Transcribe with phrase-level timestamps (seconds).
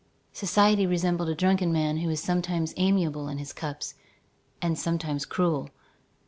[0.33, 3.93] Society resembled a drunken man who is sometimes amiable in his cups,
[4.59, 5.69] and sometimes cruel.